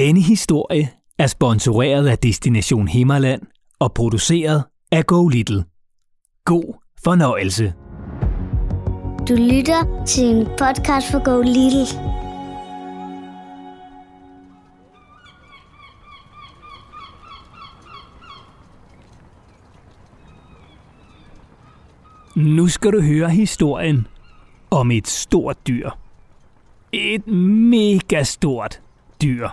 Denne 0.00 0.20
historie 0.20 0.90
er 1.18 1.26
sponsoreret 1.26 2.08
af 2.08 2.18
Destination 2.18 2.88
Himmerland 2.88 3.42
og 3.78 3.92
produceret 3.92 4.64
af 4.92 5.06
Go 5.06 5.28
Little. 5.28 5.64
God 6.44 6.74
fornøjelse. 7.04 7.74
Du 9.28 9.34
lytter 9.34 10.04
til 10.06 10.24
en 10.24 10.46
podcast 10.46 11.10
for 11.10 11.24
Go 11.24 11.40
Little. 11.42 11.86
Nu 22.36 22.68
skal 22.68 22.92
du 22.92 23.00
høre 23.00 23.30
historien 23.30 24.06
om 24.70 24.90
et 24.90 25.08
stort 25.08 25.66
dyr. 25.68 25.90
Et 26.92 27.26
mega 27.26 28.22
stort 28.22 28.80
dyr. 29.22 29.48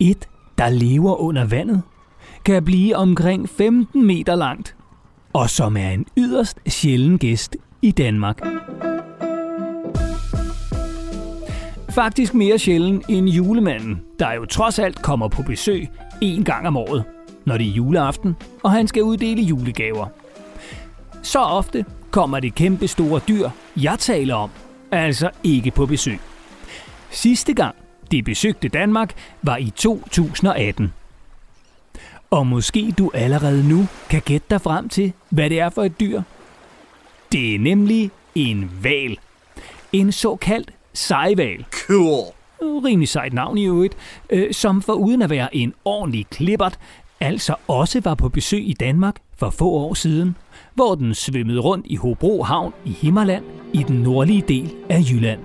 Et, 0.00 0.28
der 0.58 0.68
lever 0.68 1.20
under 1.20 1.44
vandet, 1.44 1.82
kan 2.44 2.64
blive 2.64 2.96
omkring 2.96 3.48
15 3.48 4.06
meter 4.06 4.34
langt, 4.34 4.76
og 5.32 5.50
som 5.50 5.76
er 5.76 5.90
en 5.90 6.06
yderst 6.16 6.58
sjælden 6.66 7.18
gæst 7.18 7.56
i 7.82 7.90
Danmark. 7.90 8.40
Faktisk 11.90 12.34
mere 12.34 12.58
sjælden 12.58 13.02
end 13.08 13.28
julemanden, 13.28 14.00
der 14.18 14.32
jo 14.32 14.44
trods 14.44 14.78
alt 14.78 15.02
kommer 15.02 15.28
på 15.28 15.42
besøg 15.42 15.88
en 16.20 16.44
gang 16.44 16.66
om 16.66 16.76
året, 16.76 17.04
når 17.44 17.58
det 17.58 17.66
er 17.66 17.72
juleaften, 17.72 18.36
og 18.62 18.70
han 18.70 18.88
skal 18.88 19.02
uddele 19.02 19.42
julegaver. 19.42 20.06
Så 21.22 21.40
ofte 21.40 21.84
kommer 22.10 22.40
det 22.40 22.54
kæmpe 22.54 22.88
store 22.88 23.20
dyr, 23.28 23.50
jeg 23.76 23.98
taler 23.98 24.34
om, 24.34 24.50
altså 24.92 25.30
ikke 25.44 25.70
på 25.70 25.86
besøg. 25.86 26.20
Sidste 27.10 27.54
gang 27.54 27.74
det 28.10 28.24
besøgte 28.24 28.68
Danmark 28.68 29.14
var 29.42 29.56
i 29.56 29.70
2018. 29.76 30.92
Og 32.30 32.46
måske 32.46 32.94
du 32.98 33.10
allerede 33.14 33.68
nu 33.68 33.86
kan 34.10 34.22
gætte 34.22 34.46
dig 34.50 34.60
frem 34.60 34.88
til, 34.88 35.12
hvad 35.28 35.50
det 35.50 35.60
er 35.60 35.70
for 35.70 35.82
et 35.82 36.00
dyr. 36.00 36.22
Det 37.32 37.54
er 37.54 37.58
nemlig 37.58 38.10
en 38.34 38.70
val. 38.82 39.18
En 39.92 40.12
såkaldt 40.12 40.72
sejval. 40.92 41.64
Cool. 41.86 42.24
Rimelig 42.62 43.08
sejt 43.08 43.32
navn 43.32 43.58
i 43.58 43.66
øvrigt, 43.66 43.96
øh, 44.30 44.54
som 44.54 44.82
for 44.82 44.92
uden 44.92 45.22
at 45.22 45.30
være 45.30 45.56
en 45.56 45.74
ordentlig 45.84 46.26
klippert, 46.30 46.78
altså 47.20 47.54
også 47.68 48.00
var 48.04 48.14
på 48.14 48.28
besøg 48.28 48.68
i 48.68 48.72
Danmark 48.72 49.16
for 49.36 49.50
få 49.50 49.70
år 49.70 49.94
siden, 49.94 50.36
hvor 50.74 50.94
den 50.94 51.14
svømmede 51.14 51.60
rundt 51.60 51.86
i 51.88 51.96
Hobro 51.96 52.42
Havn 52.42 52.72
i 52.84 52.90
Himmerland 52.90 53.44
i 53.72 53.82
den 53.82 53.96
nordlige 53.96 54.44
del 54.48 54.74
af 54.88 55.00
Jylland. 55.10 55.40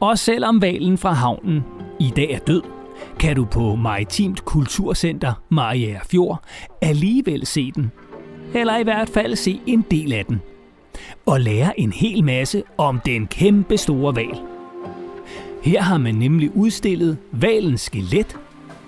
Og 0.00 0.18
selvom 0.18 0.62
valen 0.62 0.98
fra 0.98 1.12
havnen 1.12 1.64
i 2.00 2.12
dag 2.16 2.30
er 2.30 2.38
død, 2.38 2.62
kan 3.18 3.36
du 3.36 3.44
på 3.44 3.74
Maritimt 3.74 4.44
Kulturcenter 4.44 5.32
Mariager 5.48 6.00
Fjord 6.10 6.42
alligevel 6.80 7.46
se 7.46 7.72
den. 7.72 7.92
Eller 8.54 8.76
i 8.76 8.82
hvert 8.82 9.08
fald 9.08 9.36
se 9.36 9.60
en 9.66 9.84
del 9.90 10.12
af 10.12 10.24
den. 10.24 10.40
Og 11.26 11.40
lære 11.40 11.80
en 11.80 11.92
hel 11.92 12.24
masse 12.24 12.62
om 12.78 13.00
den 13.00 13.26
kæmpe 13.26 13.76
store 13.76 14.16
val. 14.16 14.40
Her 15.62 15.82
har 15.82 15.98
man 15.98 16.14
nemlig 16.14 16.56
udstillet 16.56 17.18
valens 17.32 17.80
skelet 17.80 18.36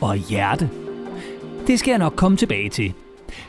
og 0.01 0.17
hjerte. 0.17 0.71
Det 1.67 1.79
skal 1.79 1.91
jeg 1.91 1.99
nok 1.99 2.17
komme 2.17 2.37
tilbage 2.37 2.69
til. 2.69 2.95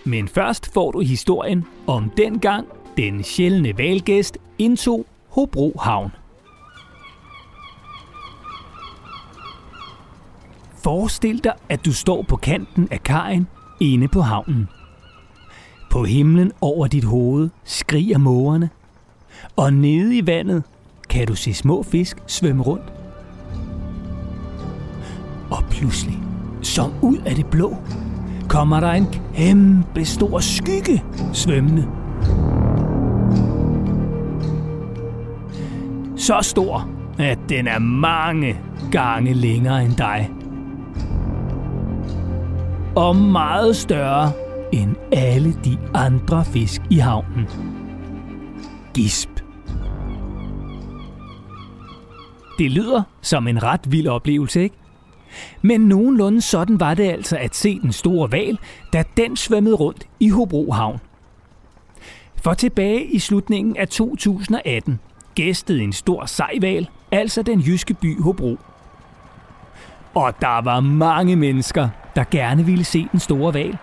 Men 0.04 0.28
først 0.28 0.73
får 0.73 0.92
du 0.92 1.00
historien 1.00 1.66
om 1.88 2.12
dengang 2.17 2.67
den 2.98 3.23
sjældne 3.23 3.78
valgæst 3.78 4.38
indtog 4.58 5.06
Hobro 5.30 5.78
Havn. 5.80 6.12
Forestil 10.84 11.44
dig, 11.44 11.54
at 11.70 11.86
du 11.86 11.94
står 11.94 12.22
på 12.22 12.36
kanten 12.36 12.88
af 12.92 13.04
kajen 13.04 13.48
inde 13.80 14.08
på 14.08 14.22
havnen. 14.22 14.68
På 15.92 16.04
himlen 16.04 16.52
over 16.62 16.88
dit 16.88 17.04
hoved 17.04 17.50
skriger 17.64 18.17
mågerne, 18.17 18.70
og 19.55 19.73
nede 19.73 20.17
i 20.17 20.28
vandet 20.28 20.64
kan 21.10 21.28
du 21.28 21.36
se 21.36 21.54
små 21.54 21.83
fisk 21.83 22.17
svømme 22.28 22.64
rundt. 22.64 22.94
Og 25.52 25.64
pludselig, 25.70 26.20
som 26.61 26.94
ud 27.02 27.17
af 27.17 27.36
det 27.36 27.45
blå, 27.45 27.76
kommer 28.50 28.80
der 28.80 28.92
en 28.92 29.08
kæmpe 29.34 30.05
stor 30.05 30.39
skygge 30.39 31.04
svømmende. 31.34 31.88
Så 36.17 36.38
stor, 36.42 36.89
at 37.20 37.39
den 37.50 37.67
er 37.67 37.80
mange 37.80 38.58
gange 38.92 39.34
længere 39.34 39.86
end 39.86 39.95
dig 39.95 40.32
og 42.96 43.16
meget 43.16 43.76
større 43.76 44.32
end 44.72 44.96
alle 45.12 45.54
de 45.66 45.78
andre 45.94 46.46
fisk 46.46 46.82
i 46.90 46.98
havnen. 46.98 47.48
Gisp. 48.94 49.30
Det 52.58 52.72
lyder 52.72 53.04
som 53.22 53.48
en 53.48 53.64
ret 53.64 53.92
vild 53.92 54.08
oplevelse, 54.08 54.62
ikke? 54.62 54.76
Men 55.62 55.82
nogenlunde 55.82 56.42
sådan 56.42 56.80
var 56.80 56.94
det 56.94 57.04
altså 57.04 57.38
at 57.38 57.56
se 57.56 57.80
den 57.80 57.92
store 57.92 58.32
val, 58.32 58.60
da 58.94 59.04
den 59.18 59.38
svømmede 59.38 59.76
rundt 59.76 60.08
i 60.20 60.30
Hobro 60.30 60.72
Havn. 60.72 61.00
For 62.36 62.54
tilbage 62.54 63.06
i 63.06 63.20
slutningen 63.20 63.78
af 63.78 63.88
2018 63.88 65.00
gæstede 65.36 65.82
en 65.82 65.94
stor 65.94 66.26
sejval, 66.26 66.90
altså 67.12 67.42
den 67.42 67.60
jyske 67.60 67.94
by 67.94 68.22
Hobro. 68.22 68.58
Og 70.14 70.34
der 70.42 70.62
var 70.62 70.80
mange 70.80 71.36
mennesker, 71.36 71.90
der 72.16 72.23
gerne 72.32 72.66
ville 72.66 72.83
se 72.83 73.08
den 73.11 73.20
store 73.20 73.54
val 73.54 73.77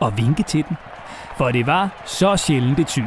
og 0.00 0.16
vinke 0.16 0.42
til 0.42 0.64
den, 0.68 0.76
for 1.36 1.50
det 1.50 1.66
var 1.66 2.02
så 2.06 2.36
sjældent 2.36 2.78
et 2.78 2.90
syn. 2.90 3.06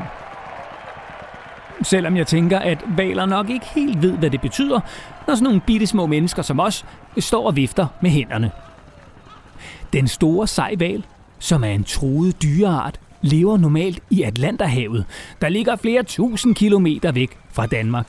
Selvom 1.83 2.17
jeg 2.17 2.27
tænker, 2.27 2.59
at 2.59 2.83
valer 2.87 3.25
nok 3.25 3.49
ikke 3.49 3.65
helt 3.65 4.01
ved, 4.01 4.11
hvad 4.17 4.29
det 4.29 4.41
betyder, 4.41 4.79
når 5.27 5.35
sådan 5.35 5.43
nogle 5.43 5.61
bitte 5.61 5.87
små 5.87 6.05
mennesker 6.05 6.41
som 6.41 6.59
os 6.59 6.85
står 7.19 7.47
og 7.47 7.55
vifter 7.55 7.87
med 8.01 8.09
hænderne. 8.09 8.51
Den 9.93 10.07
store 10.07 10.47
sejval, 10.47 11.05
som 11.39 11.63
er 11.63 11.69
en 11.69 11.83
truet 11.83 12.41
dyreart, 12.43 12.99
lever 13.21 13.57
normalt 13.57 13.99
i 14.09 14.23
Atlanterhavet, 14.23 15.05
der 15.41 15.49
ligger 15.49 15.75
flere 15.75 16.03
tusind 16.03 16.55
kilometer 16.55 17.11
væk 17.11 17.37
fra 17.51 17.65
Danmark. 17.65 18.07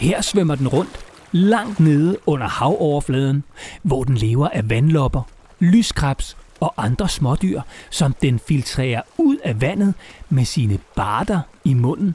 Her 0.00 0.20
svømmer 0.20 0.54
den 0.54 0.68
rundt 0.68 0.99
langt 1.32 1.80
nede 1.80 2.16
under 2.26 2.48
havoverfladen, 2.48 3.44
hvor 3.82 4.04
den 4.04 4.14
lever 4.14 4.48
af 4.48 4.70
vandlopper, 4.70 5.22
lyskrebs 5.58 6.36
og 6.60 6.74
andre 6.76 7.08
smådyr, 7.08 7.60
som 7.90 8.14
den 8.22 8.38
filtrerer 8.38 9.02
ud 9.18 9.36
af 9.44 9.60
vandet 9.60 9.94
med 10.28 10.44
sine 10.44 10.78
barter 10.96 11.40
i 11.64 11.74
munden. 11.74 12.14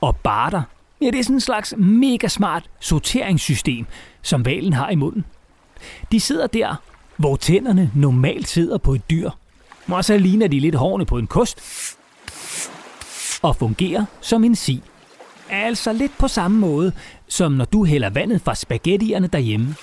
Og 0.00 0.16
barter, 0.16 0.62
ja, 1.00 1.06
det 1.06 1.18
er 1.18 1.22
sådan 1.22 1.36
en 1.36 1.40
slags 1.40 1.74
mega 1.76 2.28
smart 2.28 2.70
sorteringssystem, 2.80 3.86
som 4.22 4.44
valen 4.44 4.72
har 4.72 4.90
i 4.90 4.94
munden. 4.94 5.24
De 6.12 6.20
sidder 6.20 6.46
der, 6.46 6.74
hvor 7.16 7.36
tænderne 7.36 7.90
normalt 7.94 8.48
sidder 8.48 8.78
på 8.78 8.94
et 8.94 9.10
dyr. 9.10 9.30
Og 9.88 10.04
så 10.04 10.18
ligner 10.18 10.48
de 10.48 10.60
lidt 10.60 10.74
hårene 10.74 11.06
på 11.06 11.18
en 11.18 11.26
kost. 11.26 11.60
Og 13.42 13.56
fungerer 13.56 14.04
som 14.20 14.44
en 14.44 14.56
si. 14.56 14.82
Altså 15.50 15.92
lidt 15.92 16.18
på 16.18 16.28
samme 16.28 16.58
måde, 16.58 16.92
som 17.28 17.52
når 17.52 17.64
du 17.64 17.84
hælder 17.84 18.10
vandet 18.10 18.40
fra 18.40 18.54
spaghettierne 18.54 19.26
derhjemme. 19.26 19.74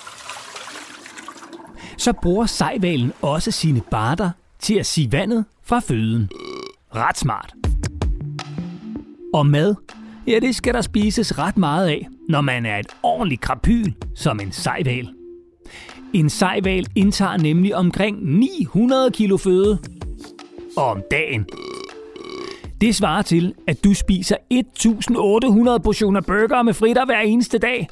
Så 1.98 2.12
bruger 2.12 2.46
sejvalen 2.46 3.12
også 3.22 3.50
sine 3.50 3.80
barter 3.90 4.30
til 4.58 4.74
at 4.74 4.86
sige 4.86 5.12
vandet 5.12 5.44
fra 5.62 5.80
føden. 5.80 6.30
Ret 6.94 7.18
smart. 7.18 7.54
Og 9.34 9.46
mad, 9.46 9.74
ja 10.26 10.38
det 10.38 10.56
skal 10.56 10.74
der 10.74 10.80
spises 10.80 11.38
ret 11.38 11.56
meget 11.56 11.88
af, 11.88 12.08
når 12.28 12.40
man 12.40 12.66
er 12.66 12.78
et 12.78 12.86
ordentligt 13.02 13.40
krapyl 13.40 13.92
som 14.14 14.40
en 14.40 14.52
sejval. 14.52 15.08
En 16.12 16.30
sejval 16.30 16.86
indtager 16.94 17.36
nemlig 17.36 17.76
omkring 17.76 18.38
900 18.38 19.10
kilo 19.10 19.36
føde 19.36 19.78
om 20.76 21.02
dagen. 21.10 21.46
Det 22.80 22.94
svarer 22.94 23.22
til, 23.22 23.54
at 23.66 23.84
du 23.84 23.94
spiser 23.94 24.36
1800 24.50 25.80
portioner 25.80 26.20
burger 26.20 26.62
med 26.62 26.74
fritter 26.74 27.04
hver 27.04 27.20
eneste 27.20 27.58
dag. 27.58 27.88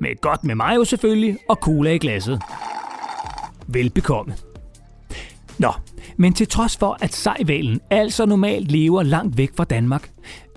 Med 0.00 0.20
godt 0.20 0.44
med 0.44 0.54
mayo 0.54 0.84
selvfølgelig, 0.84 1.38
og 1.48 1.56
cola 1.56 1.90
i 1.90 1.98
glasset. 1.98 2.42
Velbekomme. 3.66 4.34
Nå, 5.58 5.72
men 6.16 6.34
til 6.34 6.48
trods 6.48 6.76
for, 6.76 6.98
at 7.00 7.14
sejvalen 7.14 7.80
altså 7.90 8.26
normalt 8.26 8.72
lever 8.72 9.02
langt 9.02 9.38
væk 9.38 9.50
fra 9.56 9.64
Danmark, 9.64 10.10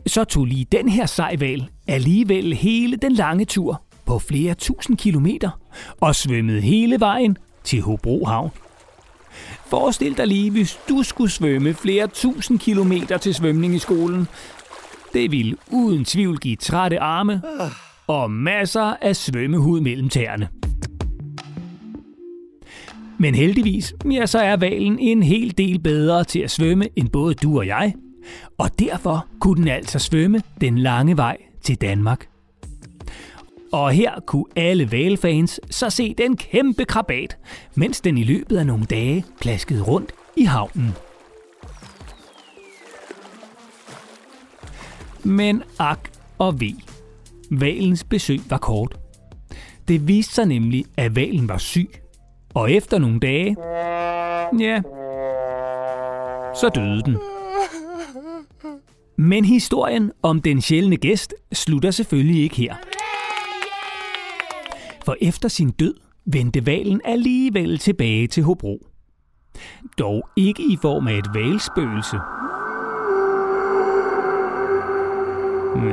så 0.07 0.23
tog 0.23 0.45
lige 0.45 0.65
den 0.71 0.89
her 0.89 1.05
sejval 1.05 1.69
alligevel 1.87 2.53
hele 2.53 2.97
den 2.97 3.11
lange 3.11 3.45
tur 3.45 3.81
på 4.05 4.19
flere 4.19 4.53
tusind 4.53 4.97
kilometer 4.97 5.49
og 6.01 6.15
svømmede 6.15 6.61
hele 6.61 6.99
vejen 6.99 7.37
til 7.63 7.81
Hobro 7.81 8.25
Havn. 8.25 8.51
Forestil 9.69 10.17
dig 10.17 10.27
lige, 10.27 10.51
hvis 10.51 10.79
du 10.89 11.03
skulle 11.03 11.31
svømme 11.31 11.73
flere 11.73 12.07
tusind 12.07 12.59
kilometer 12.59 13.17
til 13.17 13.33
svømning 13.33 13.75
i 13.75 13.79
skolen. 13.79 14.27
Det 15.13 15.31
ville 15.31 15.55
uden 15.71 16.05
tvivl 16.05 16.37
give 16.37 16.55
trætte 16.55 16.99
arme 16.99 17.41
og 18.07 18.31
masser 18.31 18.95
af 19.01 19.15
svømmehud 19.15 19.81
mellem 19.81 20.09
tæerne. 20.09 20.47
Men 23.19 23.35
heldigvis, 23.35 23.93
ja, 24.11 24.25
så 24.25 24.39
er 24.39 24.57
valen 24.57 24.99
en 24.99 25.23
hel 25.23 25.57
del 25.57 25.79
bedre 25.79 26.23
til 26.23 26.39
at 26.39 26.51
svømme 26.51 26.87
end 26.95 27.09
både 27.09 27.33
du 27.33 27.57
og 27.57 27.67
jeg, 27.67 27.93
og 28.57 28.79
derfor 28.79 29.25
kunne 29.39 29.61
den 29.61 29.67
altså 29.67 29.99
svømme 29.99 30.41
den 30.61 30.77
lange 30.77 31.17
vej 31.17 31.37
til 31.61 31.75
Danmark. 31.75 32.27
Og 33.71 33.91
her 33.91 34.19
kunne 34.25 34.45
alle 34.55 34.91
valfans 34.91 35.59
så 35.69 35.89
se 35.89 36.13
den 36.13 36.37
kæmpe 36.37 36.85
krabat, 36.85 37.37
mens 37.75 38.01
den 38.01 38.17
i 38.17 38.23
løbet 38.23 38.57
af 38.57 38.65
nogle 38.65 38.85
dage 38.85 39.25
plaskede 39.41 39.81
rundt 39.81 40.11
i 40.37 40.43
havnen. 40.43 40.93
Men 45.23 45.63
ak 45.79 46.09
og 46.37 46.61
ve. 46.61 46.75
Valens 47.51 48.03
besøg 48.03 48.39
var 48.49 48.57
kort. 48.57 48.97
Det 49.87 50.07
viste 50.07 50.33
sig 50.33 50.45
nemlig, 50.45 50.85
at 50.97 51.15
valen 51.15 51.49
var 51.49 51.57
syg. 51.57 51.89
Og 52.53 52.71
efter 52.71 52.97
nogle 52.97 53.19
dage, 53.19 53.55
ja, 54.59 54.81
så 56.55 56.69
døde 56.75 57.01
den. 57.01 57.17
Men 59.17 59.45
historien 59.45 60.11
om 60.21 60.41
den 60.41 60.61
sjældne 60.61 60.97
gæst 60.97 61.33
slutter 61.53 61.91
selvfølgelig 61.91 62.43
ikke 62.43 62.55
her. 62.55 62.75
For 65.07 65.15
efter 65.21 65.49
sin 65.49 65.69
død 65.69 65.93
vendte 66.25 66.65
valen 66.65 67.01
alligevel 67.05 67.77
tilbage 67.77 68.27
til 68.27 68.43
Hobro. 68.43 68.87
Dog 69.99 70.29
ikke 70.35 70.63
i 70.63 70.77
form 70.81 71.07
af 71.07 71.17
et 71.17 71.25
valspøgelse. 71.33 72.15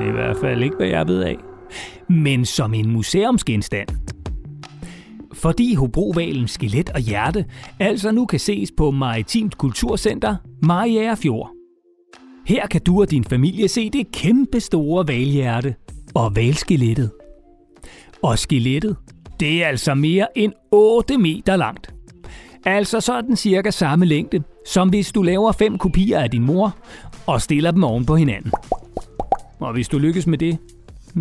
I 0.09 0.13
hvert 0.13 0.37
fald 0.37 0.63
ikke, 0.63 0.77
hvad 0.77 0.87
jeg 0.87 1.09
ved 1.09 1.23
af. 1.23 1.37
Men 2.09 2.45
som 2.45 2.75
en 2.75 2.91
museumsgenstand. 2.91 3.89
Fordi 5.33 5.75
Hobrovalens 5.75 6.51
skelet 6.51 6.91
og 6.91 7.01
hjerte 7.01 7.45
altså 7.81 8.13
nu 8.13 8.27
kan 8.27 8.41
ses 8.41 8.73
på 8.77 8.91
Maritimt 8.91 9.59
Kulturcenter 9.59 10.37
Mariager 10.63 11.15
Fjord. 11.15 11.51
Her 12.47 12.67
kan 12.67 12.81
du 12.81 13.01
og 13.01 13.11
din 13.11 13.25
familie 13.25 13.69
se 13.69 13.91
det 13.91 14.13
kæmpe 14.13 14.61
store 14.61 15.09
valhjerte 15.09 15.75
og 16.15 16.37
valskelettet. 16.37 17.11
Og 18.25 18.39
skelettet, 18.39 18.97
det 19.41 19.65
er 19.65 19.69
altså 19.69 19.95
mere 19.95 20.39
end 20.39 20.53
8 20.71 21.19
meter 21.19 21.57
langt. 21.57 21.95
Altså 22.67 23.01
sådan 23.01 23.37
cirka 23.37 23.71
samme 23.71 24.07
længde, 24.07 24.43
som 24.67 24.89
hvis 24.89 25.13
du 25.13 25.23
laver 25.23 25.53
fem 25.53 25.79
kopier 25.79 26.19
af 26.19 26.31
din 26.31 26.43
mor 26.43 26.77
og 27.27 27.43
stiller 27.43 27.71
dem 27.71 27.85
oven 27.85 28.07
på 28.07 28.17
hinanden. 28.17 28.53
Og 29.61 29.73
hvis 29.73 29.89
du 29.89 29.99
lykkes 29.99 30.27
med 30.27 30.39
det, 30.39 30.59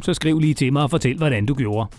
så 0.01 0.13
skriv 0.13 0.39
lige 0.39 0.53
til 0.53 0.73
mig 0.73 0.83
og 0.83 0.89
fortæl, 0.89 1.17
hvordan 1.17 1.45
du 1.45 1.53
gjorde. 1.53 1.89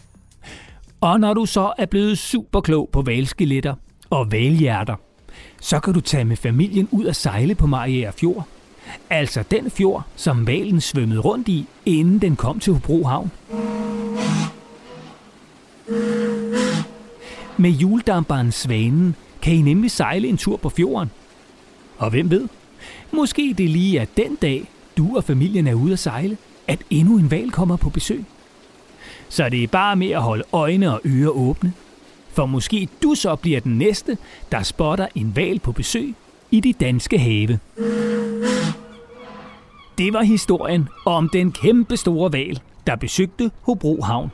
Og 1.00 1.20
når 1.20 1.34
du 1.34 1.46
så 1.46 1.72
er 1.78 1.86
blevet 1.86 2.18
super 2.18 2.60
klog 2.60 2.88
på 2.92 3.02
valskeletter 3.02 3.74
og 4.10 4.32
valhjerter, 4.32 4.96
så 5.60 5.80
kan 5.80 5.94
du 5.94 6.00
tage 6.00 6.24
med 6.24 6.36
familien 6.36 6.88
ud 6.90 7.04
og 7.04 7.16
sejle 7.16 7.54
på 7.54 7.66
Mariager 7.66 8.10
Fjord. 8.10 8.46
Altså 9.10 9.44
den 9.50 9.70
fjord, 9.70 10.02
som 10.16 10.46
valen 10.46 10.80
svømmede 10.80 11.20
rundt 11.20 11.48
i, 11.48 11.66
inden 11.86 12.18
den 12.18 12.36
kom 12.36 12.58
til 12.58 12.72
Hobro 12.72 13.04
Havn. 13.04 13.30
Med 17.56 17.70
hjuldamperen 17.70 18.52
Svanen 18.52 19.16
kan 19.42 19.54
I 19.54 19.62
nemlig 19.62 19.90
sejle 19.90 20.28
en 20.28 20.36
tur 20.36 20.56
på 20.56 20.69
fjorden. 20.69 21.10
Og 21.98 22.10
hvem 22.10 22.31
ved, 22.31 22.48
måske 23.12 23.54
det 23.58 23.70
lige 23.70 23.98
er 23.98 24.06
den 24.16 24.36
dag, 24.36 24.69
du 24.96 25.16
og 25.16 25.25
familien 25.25 25.66
er 25.66 25.75
ude 25.75 25.92
at 25.92 25.98
sejle, 25.98 26.36
at 26.69 26.78
endnu 26.90 27.19
en 27.19 27.31
val 27.31 27.50
kommer 27.50 27.76
på 27.76 27.90
besøg. 27.90 28.25
Så 29.28 29.48
det 29.48 29.62
er 29.62 29.66
bare 29.66 29.96
med 29.96 30.10
at 30.10 30.22
holde 30.22 30.44
øjne 30.52 30.92
og 30.92 31.00
ører 31.04 31.31
åbne. 31.31 31.72
For 32.32 32.46
måske 32.46 32.88
du 33.02 33.14
så 33.14 33.37
bliver 33.37 33.60
den 33.60 33.78
næste, 33.78 34.19
der 34.52 34.62
spotter 34.62 35.06
en 35.14 35.37
val 35.37 35.58
på 35.58 35.72
besøg 35.72 36.14
i 36.50 36.60
de 36.60 36.72
danske 36.72 37.19
have. 37.19 37.58
Det 39.98 40.12
var 40.12 40.22
historien 40.22 40.88
om 41.06 41.28
den 41.28 41.52
kæmpe 41.52 41.96
store 41.96 42.32
val, 42.32 42.60
der 42.87 42.96
besøgte 42.96 43.50
Hobro 43.62 44.02
Havn. 44.02 44.30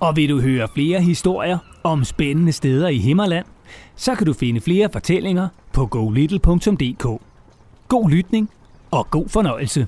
Og 0.00 0.16
vil 0.16 0.28
du 0.28 0.40
høre 0.40 0.68
flere 0.74 1.00
historier 1.00 1.58
om 1.82 2.04
spændende 2.04 2.52
steder 2.52 2.88
i 2.88 2.98
Himmerland, 2.98 3.46
så 3.96 4.14
kan 4.14 4.26
du 4.26 4.32
finde 4.32 4.60
flere 4.60 4.88
fortællinger 4.92 5.48
på 5.72 5.86
golittle.dk. 5.86 7.22
God 7.88 8.10
lytning 8.10 8.50
og 8.90 9.10
god 9.10 9.28
fornøjelse. 9.28 9.86